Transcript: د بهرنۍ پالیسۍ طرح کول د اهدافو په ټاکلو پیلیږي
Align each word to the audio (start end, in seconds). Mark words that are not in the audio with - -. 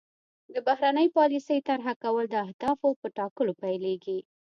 د 0.53 0.55
بهرنۍ 0.67 1.07
پالیسۍ 1.17 1.59
طرح 1.69 1.85
کول 2.03 2.25
د 2.29 2.35
اهدافو 2.45 2.87
په 3.01 3.07
ټاکلو 3.17 3.51
پیلیږي 3.61 4.19